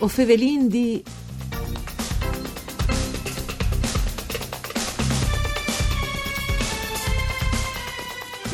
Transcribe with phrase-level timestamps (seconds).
[0.00, 1.02] O fevelin di...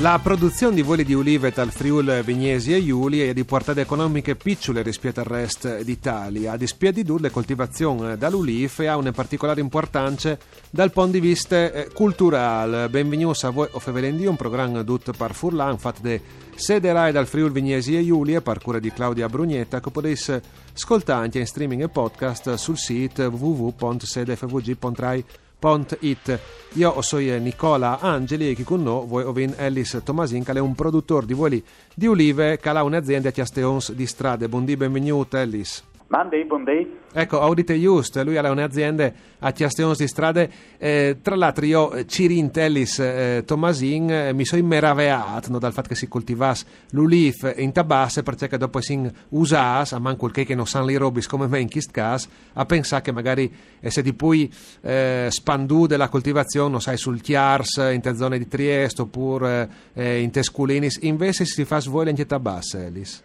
[0.01, 4.37] La produzione di voli di ulive dal Friul Vignesi e Giuli è di portata economiche
[4.37, 6.53] piccole rispetto al resto d'Italia.
[6.53, 10.39] A dispiedi di le coltivazioni dall'ulive ha una particolare importanza
[10.71, 12.89] dal punto di vista eh, culturale.
[12.89, 16.17] Benvenuti a voi o un programma tutto par Furlan, fatto da
[16.55, 20.41] sede RAI dal Friul Vignesi e Giuli e par cura di Claudia Brugnetta, che potete
[20.77, 26.39] ascoltare anche in streaming e podcast sul sito www.sedefvg.rai.com Pont.it.
[26.75, 30.75] Io sono Nicola Angeli e chi con noi voi ovin Ellis Tomasin che è un
[30.75, 34.49] produttore di voli di olive che ha un'azienda a Chiasteons di strade.
[34.49, 35.88] Buondì, benvenuto Ellis.
[36.09, 36.97] Monday, buondì.
[37.13, 40.51] Ecco, Audite Just, lui ha un'azienda a Chiasteons di strade.
[40.79, 45.73] Eh, tra l'altro io, eh, Cirin Tellis eh, Tomasin, eh, mi sono immeraviato no, dal
[45.73, 48.99] fatto che si coltivasse l'ulif in tabasse perché dopo si
[49.31, 52.65] usasse, a manco il che non sanno le robis come me in questo caso, a
[52.65, 57.77] pensare che magari eh, se ti poi eh, spandù della coltivazione, non sai, sul Chiars,
[57.93, 62.87] in te zone di Trieste oppure eh, in Tesculinis, invece si fa svogliare in tabasse,
[62.87, 63.23] Ellis.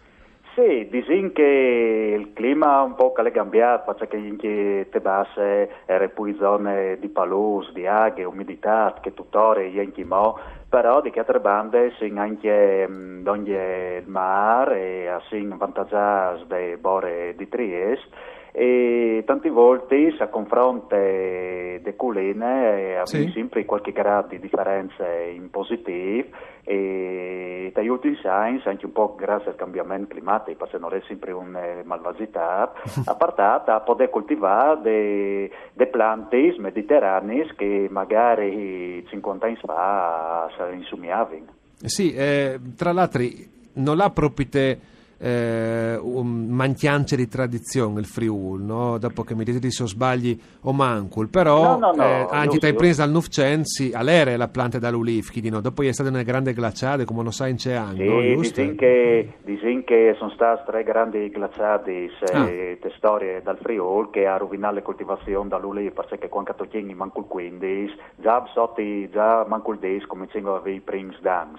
[0.54, 6.36] Sì, dicono che il clima un po' è cambiato, perché in te basse era poi
[6.38, 10.38] zone di palus, di aghe, umidità, che tuttora è in chimo,
[10.68, 17.34] però di che altre bande sono anche mh, il mare e sono vantaggiati dai bore
[17.36, 18.08] di Trieste
[18.56, 23.30] e tante volte si confronta le culine e abbiamo Sì.
[23.34, 26.28] sempre qualche grado di differenza in positivo
[26.62, 31.32] e dagli ultimi anni anche un po' grazie al cambiamento climatico perché non è sempre
[31.32, 32.72] una malvagità
[33.06, 41.44] a parte a poter coltivare delle piante mediterranee che magari 50 anni fa si insumiavano
[41.82, 43.22] Sì, eh, tra l'altro
[43.74, 44.78] non ha proprio te,
[45.24, 48.98] eh, un manchiance di tradizione il Friul, no?
[48.98, 52.66] dopo che mi dite se sbagli o mancul, però No, no, no, eh, anche giusto,
[52.66, 55.60] dai presi dal Nufcensi, all'era la pianta dall'ulif, chi di no?
[55.60, 58.20] dopo è stata una grande glaciale come non sai in c'è anche, no?
[58.20, 58.60] Sì, giusto?
[58.60, 62.90] dicono che, dicono che sono state tre grandi glaciati Ah.
[62.96, 67.96] storie dal Friul che ha rovinato le coltivazioni dall'Uli perché quando tocchiamo manco il 15,
[68.16, 71.58] già sotto già manco il 10 cominciano a avere i primi danni.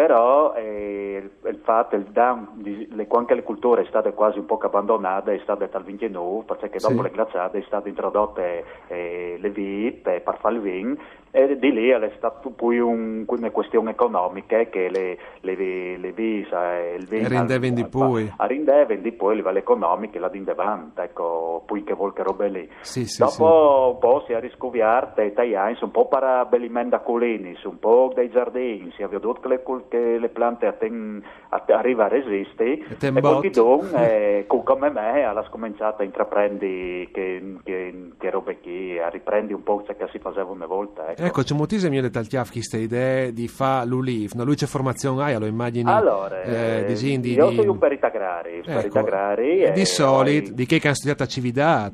[0.00, 4.56] Però eh, il, fatto, il dam, le, anche le culture sono state quasi un po'
[4.56, 7.02] abbandonate, è state dal 29, perché dopo Sì.
[7.02, 10.98] le glaciate sono state introdotte eh, le VIP per fare il vin
[11.32, 16.76] e di lì è stata poi un- una questione economica che le, le, le visa
[16.78, 18.32] e il vin E rendeven di poi.
[18.36, 22.48] a rendeven di poi a livello economico la d'indevante, ecco, poi che vuol che robe
[22.48, 22.68] lì.
[22.80, 26.98] Sì, sì, Dopo un po' si è riscoperto e tagliato un po' per abbellimento da
[27.00, 31.22] colinis, un po' dei giardini, si è veduto che le, cul- che le piante atten-
[31.50, 36.04] att- arrivano a resistere E e qualche don, eh, co- come me, ha cominciato a
[36.04, 40.66] intraprendere che, che, che robe qui, a riprendere un po' ciò che si faceva una
[40.66, 41.10] volta.
[41.10, 41.19] Ecco.
[41.26, 44.44] Ecco, c'è moltissimi mi ha detto al Chiaf queste idee di fa l'ulif, no?
[44.44, 48.06] lui c'è formazione hai, lo immagini Allora, eh, eh, di, di, io sono un perito
[48.06, 51.92] agrario, perito Ecco, e di solito, poi- di che hanno studiato a Cividà,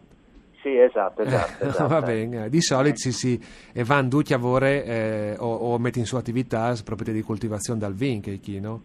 [0.62, 1.64] Sì, esatto, esatto.
[1.64, 1.88] Eh, esatto.
[1.88, 3.40] Va bene, di solito si, si
[3.72, 4.38] e vanno tutti a
[4.84, 8.82] eh, o, o metti in su attività proprio di coltivazione dal vin, che chi, no?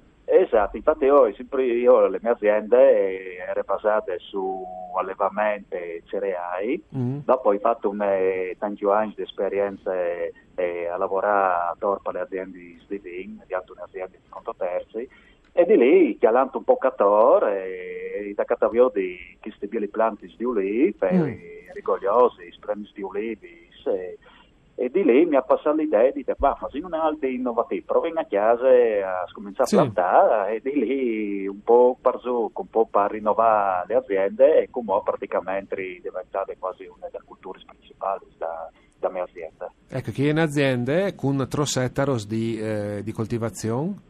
[0.53, 4.61] Esatto, infatti io, sempre io le mie aziende eh, erano basate su
[4.97, 7.19] allevamento e cereali, Mm.
[7.23, 12.19] dopo ho fatto un, eh, tanti anni di esperienze eh, a lavorare a Torpa alle
[12.19, 15.07] aziende di vin, di altre aziende di conto terzi,
[15.53, 17.63] e di lì chialando un po' catore,
[18.15, 21.71] e da catavio di queste bieli planti di ulive, Mm.
[21.73, 23.69] rigogliosi, spremi di ulivi,
[24.81, 27.85] e, di lì mi ha passato l'idea di dire, ma se non è altro innovativo,
[27.85, 29.75] proviamo a casa a cominciare Sì.
[29.75, 34.61] a plantare, e di lì un po' per giù, un po' per rinnovare le aziende,
[34.63, 38.69] e come praticamente diventate quasi una delle culture principali da,
[38.99, 39.71] da mia azienda.
[39.89, 44.09] Ecco, chi è un'azienda con trosettaros di, eh, di coltivazione?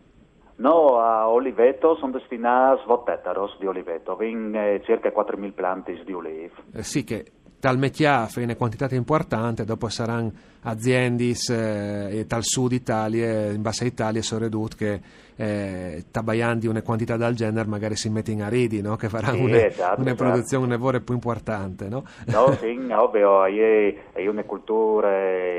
[0.57, 6.13] No, a Oliveto sono destinati 20 ettaros di Oliveto, in eh, circa 4.000 planti di
[6.13, 6.51] olive.
[6.73, 7.25] Eh, sì, che
[7.61, 13.85] tal mettiafe in quantità importante, dopo saranno aziende eh, e tal sud Italia, in bassa
[13.85, 15.01] Italia, sono ridotte che
[15.35, 18.95] eh, tabaiando una quantità del genere magari si mette in aridi, no?
[18.95, 20.29] che faranno Sì, una, esatto, una esatto.
[20.29, 21.87] produzione un lavoro più importante.
[21.87, 22.03] No?
[22.25, 25.09] No, sì, ovvio, è, è una cultura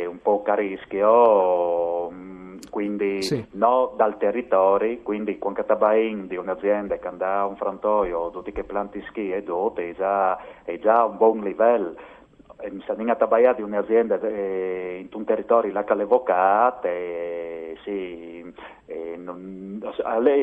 [0.08, 2.31] un po' a rischio, mm,
[2.72, 3.44] quindi Sì.
[3.50, 8.64] no dal territorio, quindi quando tabain di un'azienda che andrà a un frantoio, tutti che
[8.64, 11.94] planti schi e dote, è già, è già un buon livello.
[12.62, 17.76] Eh, mi sta in Tabaia di un'azienda eh, in un territorio là che l'evocate, eh,
[17.84, 18.52] sì,
[18.86, 19.82] eh, non,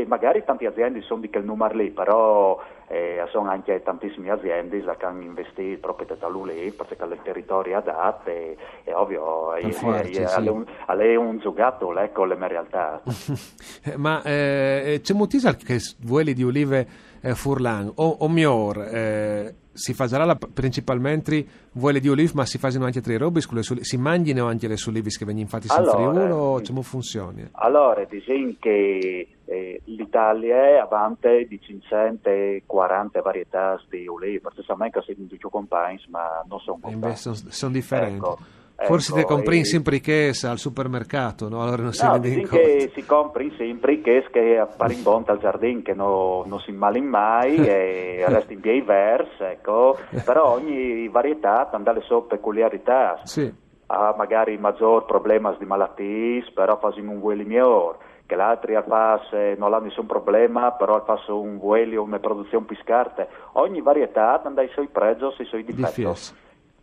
[0.05, 5.05] magari tante aziende sono di quel numero lì, però eh, sono anche tantissime aziende che
[5.05, 10.27] hanno investito proprio da lì, perché il territorio adatto e, è ovvio, è, forte, è,
[10.27, 10.45] sì.
[10.45, 13.01] è, un, è un giocato ecco, le mie realtà.
[13.95, 16.87] Ma eh, c'è moltissimo che vuoi di olive
[17.21, 19.95] eh, furlan o, o mior eh, si
[20.25, 23.41] la, principalmente vuole di olive ma si fanno anche tre robe
[23.81, 26.63] si mangiano anche le olive che vengono fatte Allora, Friuli o mm.
[26.63, 27.49] come funziona?
[27.51, 35.37] Allora, diciamo che eh, l'Italia è avanti di 540 varietà di olive, precisamente se di
[35.37, 38.17] più compagni, ma non sono E invece sono, sono differenti.
[38.17, 38.37] Ecco,
[38.85, 41.61] Forse ecco, te compri sempre che al supermercato, no?
[41.61, 42.55] Allora non si No, rende conto.
[42.55, 46.71] che si compri sempre che che appare in bonta al giardino che no- non si
[46.71, 49.97] mali mai e resta in piedi versi, ecco.
[50.23, 53.19] però ogni varietà ha le sue peculiarità.
[53.23, 53.51] Sì,
[53.91, 57.97] ha magari maggior problemi di malattie, però fa un vuelo migliore,
[58.27, 59.19] che l'altri fa
[59.57, 63.25] non ha nessun problema, però fa un vuelo, una produzione più scarsa.
[63.53, 66.03] Ogni varietà ha i suoi pregi e i suoi di difetti.
[66.03, 66.35] fies.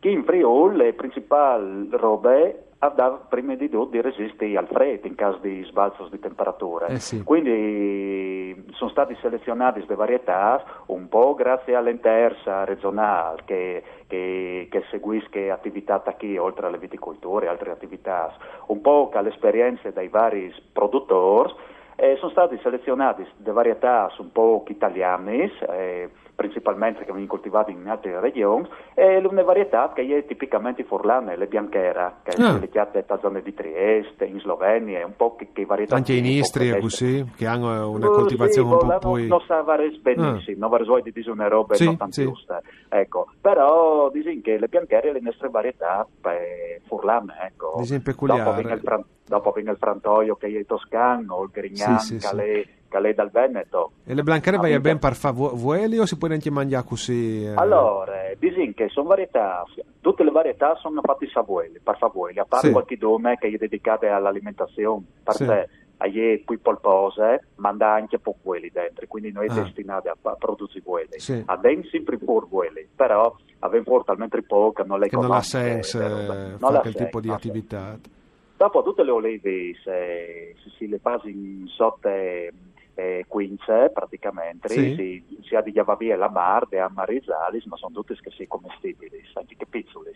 [0.07, 5.39] In Friuli le principali robe da- prima di tutto di resistere al freddo in caso
[5.39, 6.87] di sbalzo di temperatura.
[6.87, 7.25] Eh sì.
[7.25, 15.51] Quindi sono stati selezionati queste varietà un po' grazie all'intersa regionale che, che, che seguisce
[15.51, 18.33] attività qui oltre alle viticolture e altre attività,
[18.67, 21.53] un po' che all'esperienza dei vari produttori
[21.97, 27.89] eh, sono stati selezionati delle varietà un po' italiane, eh, principalmente che vengono coltivate in
[27.89, 32.35] altre regioni, e una varietà che è tipicamente forlane, le bianchera, che Ah.
[32.35, 35.97] sono selezionate da zone di Trieste, in Slovenia, un po' che, che varietà...
[35.97, 39.27] Anche in Istria così, che hanno una Oh, coltivazione sì, un po' non, più...
[39.27, 42.23] non sa fare benissimo, non vorrei di dire una roba Sì, non tanto sì.
[42.25, 43.27] giusta, ecco.
[43.41, 47.75] però dicono che le biancherie le nostre varietà eh, furlane, ecco.
[47.81, 48.41] Dicono peculiari.
[49.29, 53.31] Dopo viene il, frantoio che è toscano, il grignan Sì, sì, che, è- è dal
[53.31, 53.93] Veneto.
[54.05, 54.81] E le blanchere vai mica.
[54.83, 54.99] ben
[55.33, 57.45] vu- vueli o si può anche mangiare così?
[57.45, 57.55] eh?
[57.55, 59.65] Allora, dicono che sono varietà,
[60.01, 62.73] tutte le varietà sono fatte savueli, per favueli, a parte Sì.
[62.73, 65.45] qualche nome che è dedicata all'alimentazione, per Sì.
[65.45, 65.69] sé,
[65.99, 69.55] a è più polpose, ma anche poco vueli dentro, quindi noi Ah.
[69.55, 71.19] destinati a, a produrre vueli.
[71.19, 71.43] Sì.
[71.47, 75.41] A dentro sempre pur vueli, però avevamo forse talmente poco non le Che non ha
[75.43, 77.99] senso eh, Non fare quel tipo di attività.
[78.59, 82.09] Dopo tutte le olive, se, se si le fasi in sotto
[82.97, 84.95] eh, quince praticamente, Sì.
[84.97, 89.23] si, si ha di Chiavavia la mar, de Amarizzalis, ma sono tutte che si commestibili,
[89.35, 90.11] anche che piccoli.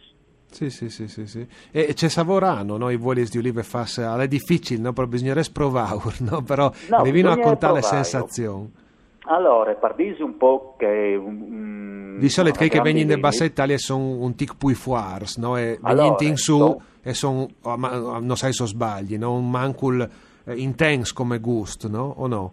[0.51, 1.47] Sì, sì, sì, sì, sì.
[1.71, 2.91] E e c'è savorano, no?
[2.91, 4.93] I voli di olive fas, è difficile, no?
[4.93, 6.43] Però bisognerebbe provare, no?
[6.43, 8.73] Però No, a contare le sensazioni.
[9.27, 11.17] Allora, pardisi un po' che...
[11.17, 13.21] mm, Di solito una quelli che vengono in.
[13.21, 15.57] Bassa Italia sono un tic pui foires, no?
[15.57, 19.35] E Allora, in su so- e sono, oh, ma- non sai se sbagli, no?
[19.35, 20.09] Un mancul
[20.45, 22.15] eh, intense come gusto, no?
[22.17, 22.53] O no?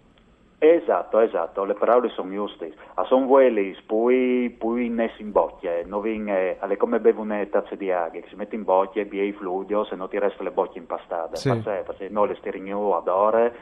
[0.59, 2.73] Esatto, esatto, le parole sono giuste.
[2.95, 7.75] A son vueli, poi, poi ne si imbocchia, non viene, alle come bevo una tazza
[7.75, 10.79] di che si mette in bocchia, bie i fluidio, se no ti resta le bocche
[10.79, 11.35] impastate.
[11.35, 11.49] Sì.
[11.49, 13.55] Perché, perché noi le stirigno ad ore,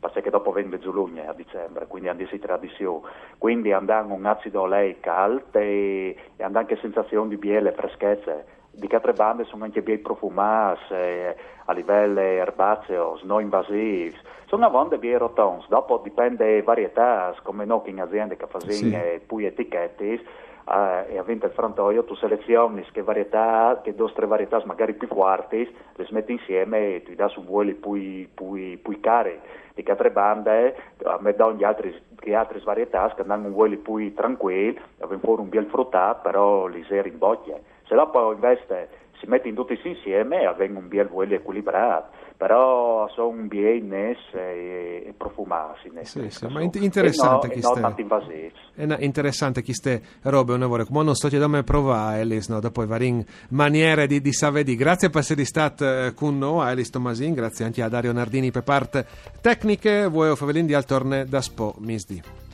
[0.00, 3.06] perché dopo vende giugno a dicembre, quindi hanno di tradizione.
[3.36, 8.56] Quindi hanno un acido lei caldo e, e hanno anche sensazione di biele freschezze.
[8.78, 14.16] Di che altre bande sono anche bei profumati eh, a livello erbaceo, non invasivi.
[14.46, 19.20] Sono a volte bei rotons, dopo dipende varietà, come noi in aziende che fanno Sì.
[19.26, 24.26] poi etichetti eh, e avendo il frantoio tu selezioni che varietà, che due o tre
[24.26, 29.00] varietà magari più forti, le metti insieme e ti dà su vuoli più, più, più
[29.00, 29.40] cari.
[29.78, 34.12] Di altre bande, a danno gli altri, che altre varietà che hanno un vuoli più
[34.12, 37.56] tranquilli, avendo fuori un bel fruttato, però li seri in bocchia.
[37.84, 38.88] Se dopo invece
[39.20, 44.16] si mette in tutti insieme avvengono un bel vuelo equilibrato, però sono un bien e,
[44.32, 45.90] e profumati.
[46.02, 48.52] Sì, sì, ma int- interessante e chi no, e invasivi.
[48.74, 50.84] È interessante che ste robe, un lavoro.
[50.84, 52.60] Come non sto chiedendo a provare, Elis, no?
[52.60, 54.76] Dopo varie maniere di, di savedi.
[54.76, 57.34] Grazie per essere stato eh, con noi, a Elis Tomasin.
[57.34, 59.06] Grazie anche a Dario Nardini per parte
[59.40, 60.06] tecniche.
[60.06, 62.47] Voi o Favelin di Altorne da Spo, Misdi.